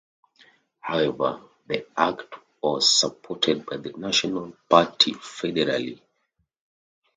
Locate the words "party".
4.67-5.11